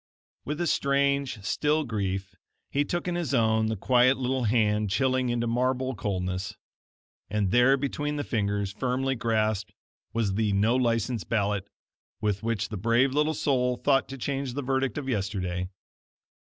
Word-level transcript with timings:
With 0.45 0.59
a 0.59 0.65
strange 0.65 1.43
still 1.43 1.83
grief 1.83 2.33
he 2.71 2.83
took 2.83 3.07
in 3.07 3.13
his 3.13 3.35
own 3.35 3.67
the 3.67 3.75
quiet 3.75 4.17
little 4.17 4.45
hand 4.45 4.89
chilling 4.89 5.29
into 5.29 5.45
marble 5.45 5.93
coldness, 5.93 6.55
and 7.29 7.51
there 7.51 7.77
between 7.77 8.15
the 8.15 8.23
fingers, 8.23 8.71
firmly 8.71 9.15
clasped, 9.15 9.73
was 10.11 10.33
the 10.33 10.53
No 10.53 10.75
License 10.75 11.23
ballot 11.23 11.69
with 12.19 12.41
which 12.41 12.69
the 12.69 12.77
brave 12.77 13.13
little 13.13 13.35
soul 13.35 13.77
thought 13.77 14.09
to 14.09 14.17
change 14.17 14.55
the 14.55 14.63
verdict 14.63 14.97
of 14.97 15.07
yesterday. 15.07 15.69